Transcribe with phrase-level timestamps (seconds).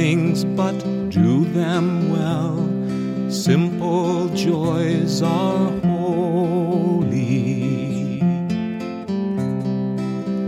[0.00, 0.78] things, but
[1.10, 2.56] do them well.
[3.30, 7.20] Simple joys are holy.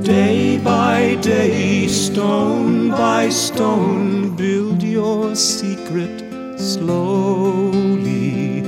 [0.02, 6.16] Day by day, stone by stone, build your secret
[6.58, 8.62] slowly.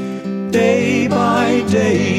[0.51, 2.13] Day by day,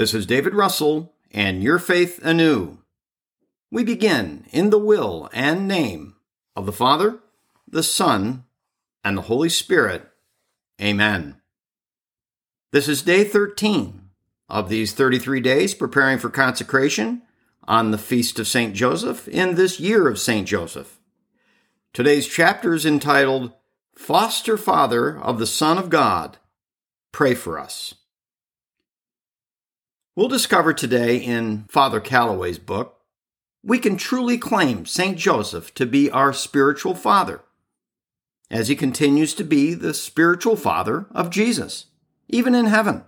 [0.00, 2.78] This is David Russell and Your Faith Anew.
[3.70, 6.14] We begin in the will and name
[6.56, 7.18] of the Father,
[7.68, 8.44] the Son,
[9.04, 10.08] and the Holy Spirit.
[10.80, 11.42] Amen.
[12.72, 14.08] This is day 13
[14.48, 17.20] of these 33 days preparing for consecration
[17.68, 18.74] on the Feast of St.
[18.74, 20.48] Joseph in this year of St.
[20.48, 20.98] Joseph.
[21.92, 23.52] Today's chapter is entitled
[23.94, 26.38] Foster Father of the Son of God.
[27.12, 27.96] Pray for us.
[30.20, 33.00] We'll discover today in Father Calloway's book,
[33.64, 35.16] we can truly claim St.
[35.16, 37.40] Joseph to be our spiritual father,
[38.50, 41.86] as he continues to be the spiritual father of Jesus,
[42.28, 43.04] even in heaven.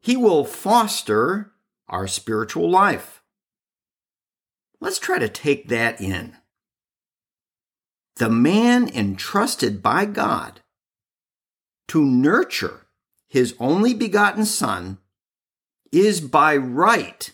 [0.00, 1.52] He will foster
[1.88, 3.22] our spiritual life.
[4.80, 6.36] Let's try to take that in.
[8.16, 10.60] The man entrusted by God
[11.86, 12.88] to nurture
[13.28, 14.98] his only begotten Son
[15.94, 17.32] is by right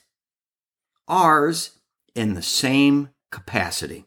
[1.08, 1.78] ours
[2.14, 4.06] in the same capacity.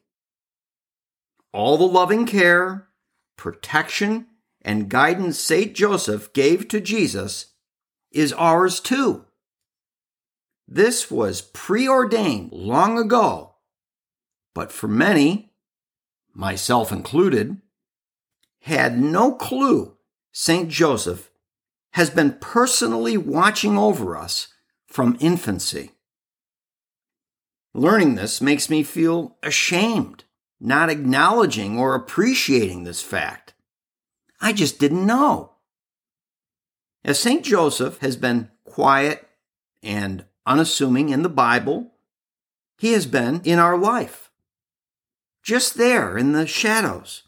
[1.52, 2.88] All the loving care,
[3.38, 4.28] protection,
[4.62, 5.74] and guidance St.
[5.74, 7.48] Joseph gave to Jesus
[8.12, 9.26] is ours too.
[10.68, 13.56] This was preordained long ago,
[14.54, 15.52] but for many,
[16.34, 17.62] myself included,
[18.62, 19.98] had no clue
[20.32, 20.70] St.
[20.70, 21.30] Joseph
[21.94, 24.48] has been personally watching over us
[24.88, 25.92] from infancy.
[27.74, 30.24] Learning this makes me feel ashamed,
[30.60, 33.54] not acknowledging or appreciating this fact.
[34.42, 35.54] I just didn't know.
[37.04, 37.44] As St.
[37.44, 39.28] Joseph has been quiet
[39.82, 41.92] and unassuming in the Bible,
[42.78, 44.32] he has been in our life,
[45.44, 47.24] just there in the shadows.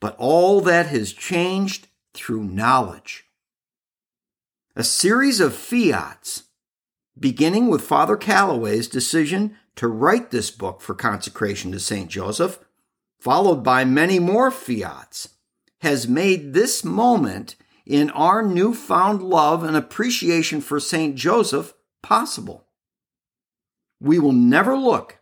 [0.00, 3.24] But all that has changed through knowledge.
[4.74, 6.44] A series of fiats,
[7.18, 12.10] beginning with Father Calloway's decision to write this book for consecration to St.
[12.10, 12.58] Joseph,
[13.20, 15.30] followed by many more fiats,
[15.80, 21.16] has made this moment in our newfound love and appreciation for St.
[21.16, 22.66] Joseph possible.
[24.00, 25.18] We will never look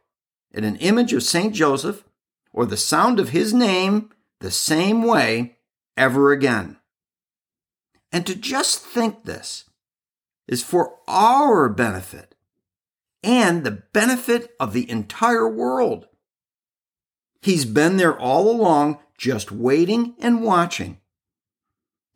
[0.54, 1.54] at an image of St.
[1.54, 2.04] Joseph
[2.52, 5.56] or the sound of his name the same way
[5.96, 6.76] ever again.
[8.12, 9.64] And to just think this
[10.48, 12.34] is for our benefit
[13.22, 16.06] and the benefit of the entire world.
[17.42, 20.98] He's been there all along, just waiting and watching.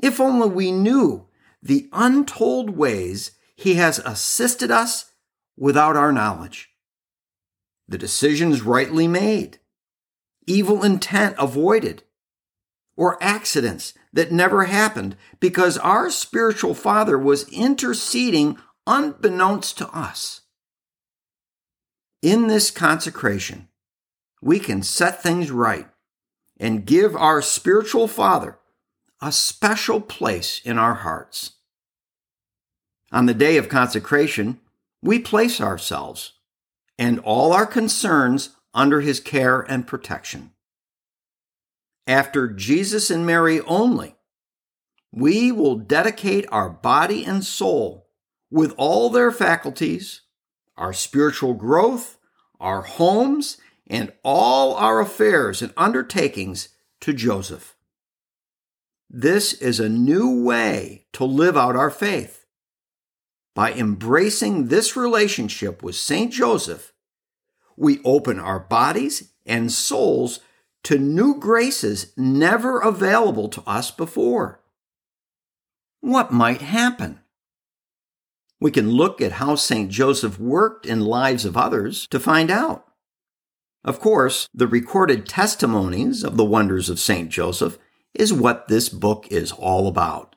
[0.01, 1.29] If only we knew
[1.63, 5.13] the untold ways He has assisted us
[5.57, 6.71] without our knowledge.
[7.87, 9.59] The decisions rightly made,
[10.47, 12.03] evil intent avoided,
[12.97, 18.57] or accidents that never happened because our spiritual father was interceding
[18.87, 20.43] unbeknownst to us.
[22.23, 23.69] In this consecration,
[24.41, 25.89] we can set things right
[26.59, 28.59] and give our spiritual father
[29.21, 31.53] a special place in our hearts.
[33.11, 34.61] On the day of consecration,
[35.03, 36.33] we place ourselves
[36.99, 40.54] and all our concerns under his care and protection
[42.07, 44.17] after Jesus and Mary only,
[45.13, 48.09] we will dedicate our body and soul
[48.51, 50.23] with all their faculties,
[50.77, 52.19] our spiritual growth,
[52.61, 56.69] our homes, and all our affairs and undertakings
[57.01, 57.77] to Joseph.
[59.11, 62.45] This is a new way to live out our faith.
[63.55, 66.33] By embracing this relationship with St.
[66.33, 66.93] Joseph,
[67.77, 70.41] we open our bodies and souls
[70.85, 74.61] to new graces never available to us before.
[76.01, 77.21] what might happen?
[78.61, 79.91] We can look at how St.
[79.91, 82.87] Joseph worked in lives of others to find out.
[83.85, 87.31] Of course, the recorded testimonies of the wonders of St.
[87.31, 87.79] Joseph
[88.15, 90.37] is what this book is all about,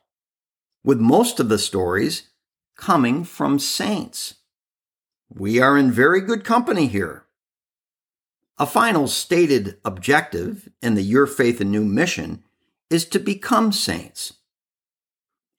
[0.82, 2.28] with most of the stories
[2.76, 4.34] coming from saints.
[5.30, 7.24] We are in very good company here.
[8.60, 12.42] A final stated objective in the Your Faith Anew mission
[12.90, 14.34] is to become saints.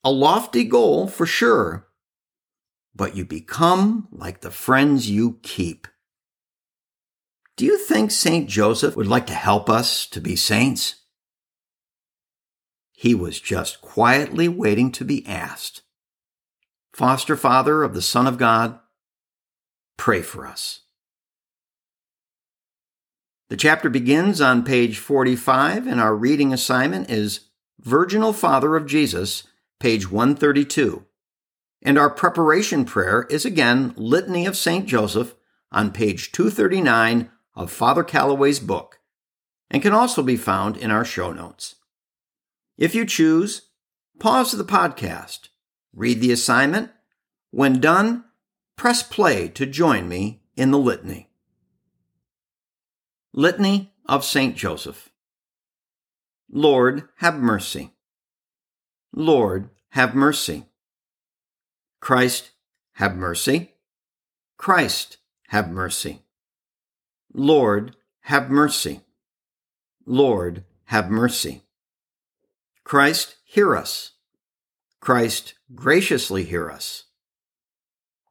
[0.03, 1.87] A lofty goal for sure,
[2.93, 5.87] but you become like the friends you keep.
[7.55, 8.49] Do you think St.
[8.49, 10.95] Joseph would like to help us to be saints?
[12.91, 15.83] He was just quietly waiting to be asked.
[16.91, 18.79] Foster Father of the Son of God,
[19.95, 20.81] pray for us.
[23.49, 27.47] The chapter begins on page 45, and our reading assignment is
[27.79, 29.47] Virginal Father of Jesus,
[29.79, 31.03] page 132.
[31.81, 34.85] And our preparation prayer is again Litany of St.
[34.85, 35.33] Joseph
[35.71, 38.99] on page 239 of Father Calloway's book,
[39.71, 41.75] and can also be found in our show notes.
[42.77, 43.69] If you choose,
[44.19, 45.47] pause the podcast,
[45.91, 46.91] read the assignment.
[47.49, 48.25] When done,
[48.77, 51.28] press play to join me in the litany.
[53.33, 54.55] Litany of St.
[54.55, 55.09] Joseph.
[56.51, 57.91] Lord, have mercy.
[59.13, 60.65] Lord, have mercy.
[61.99, 62.51] Christ,
[62.93, 63.73] have mercy.
[64.57, 65.17] Christ,
[65.49, 66.23] have mercy.
[67.33, 69.01] Lord, have mercy.
[70.05, 71.63] Lord, have mercy.
[72.83, 74.13] Christ, hear us.
[74.99, 77.05] Christ, graciously hear us.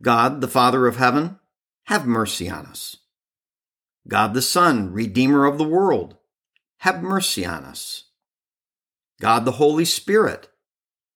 [0.02, 1.38] God, the Father of heaven,
[1.84, 2.96] have mercy on us.
[4.08, 6.16] God the Son, Redeemer of the world,
[6.78, 8.04] have mercy on us.
[9.20, 10.48] God the Holy Spirit,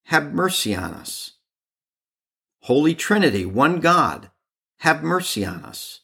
[0.06, 1.32] have mercy on us.
[2.62, 4.30] Holy Trinity, one God,
[4.80, 6.00] have mercy on us.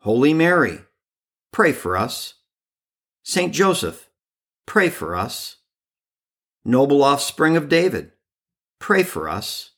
[0.00, 0.80] Holy Mary,
[1.52, 2.34] pray for us.
[3.22, 4.10] Saint Joseph,
[4.66, 5.56] pray for us.
[6.64, 8.12] Noble offspring of David,
[8.78, 9.70] pray for us.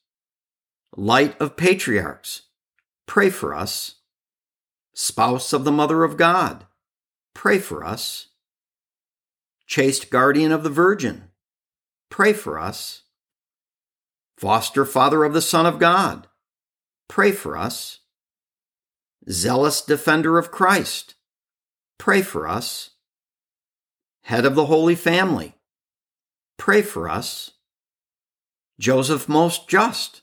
[0.97, 2.43] Light of patriarchs,
[3.07, 3.96] pray for us.
[4.99, 6.65] Spouse of the Mother of God,
[7.35, 8.29] pray for us.
[9.67, 11.25] Chaste guardian of the Virgin,
[12.09, 13.03] pray for us.
[14.39, 16.29] Foster father of the Son of God,
[17.09, 18.01] pray for us.
[19.29, 21.15] Zealous defender of Christ,
[21.99, 22.93] pray for us.
[24.23, 25.57] Head of the Holy Family,
[26.57, 27.51] pray for us.
[28.81, 30.23] Joseph most just,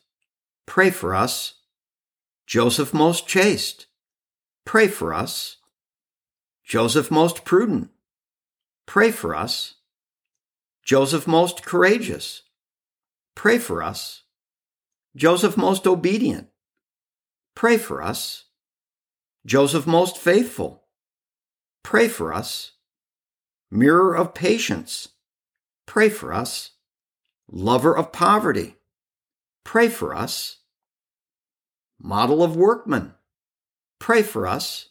[0.66, 1.60] pray for us.
[2.48, 3.86] Joseph most chaste,
[4.64, 5.58] pray for us.
[6.64, 7.90] Joseph most prudent,
[8.86, 9.74] pray for us.
[10.82, 12.42] Joseph most courageous,
[13.34, 14.22] pray for us.
[15.16, 16.48] Joseph most obedient,
[17.54, 18.44] pray for us.
[19.46, 20.84] Joseph most faithful,
[21.82, 22.72] pray for us.
[23.70, 25.08] Mirror of patience,
[25.86, 26.70] pray for us.
[27.50, 28.76] Lover of poverty,
[29.64, 30.58] pray for us.
[32.00, 33.14] Model of workman,
[33.98, 34.90] pray for us.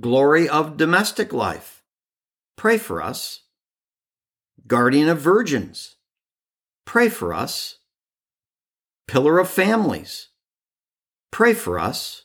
[0.00, 1.82] Glory of domestic life,
[2.56, 3.42] pray for us.
[4.66, 5.96] Guardian of virgins,
[6.86, 7.78] pray for us.
[9.06, 10.28] Pillar of families,
[11.30, 12.22] pray for us.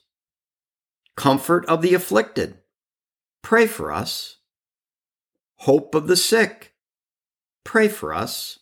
[1.18, 2.60] Comfort of the afflicted,
[3.42, 4.38] pray for us.
[5.60, 6.74] Hope of the sick,
[7.64, 8.60] pray for us.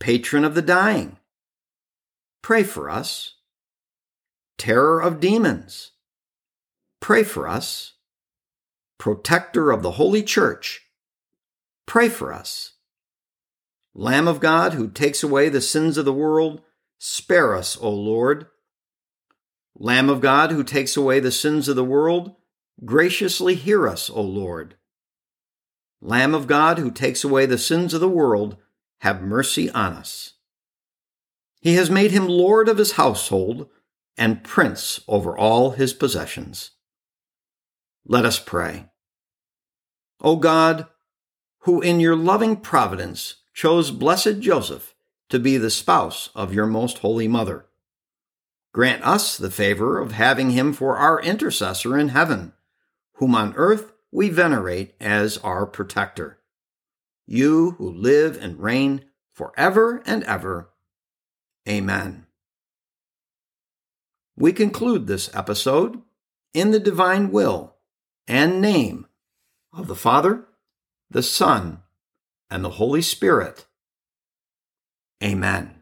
[0.00, 1.18] Patron of the dying,
[2.42, 3.35] pray for us.
[4.58, 5.92] Terror of demons,
[7.00, 7.94] pray for us.
[8.98, 10.86] Protector of the Holy Church,
[11.86, 12.72] pray for us.
[13.94, 16.62] Lamb of God who takes away the sins of the world,
[16.98, 18.46] spare us, O Lord.
[19.78, 22.34] Lamb of God who takes away the sins of the world,
[22.84, 24.76] graciously hear us, O Lord.
[26.00, 28.56] Lamb of God, who takes away the sins of the world,
[29.00, 30.34] have mercy on us.
[31.60, 33.68] He has made him Lord of his household
[34.16, 36.72] and prince over all his possessions.
[38.06, 38.86] Let us pray.
[40.20, 40.86] O God,
[41.60, 44.94] who in your loving providence chose blessed Joseph
[45.28, 47.66] to be the spouse of your most holy mother,
[48.72, 52.52] grant us the favor of having him for our intercessor in heaven,
[53.14, 56.38] whom on earth we venerate as our protector.
[57.26, 60.70] You who live and reign forever and ever.
[61.68, 62.25] Amen.
[64.36, 66.02] We conclude this episode
[66.52, 67.76] in the divine will
[68.28, 69.06] and name
[69.72, 70.46] of the Father,
[71.10, 71.82] the Son,
[72.50, 73.66] and the Holy Spirit.
[75.22, 75.75] Amen.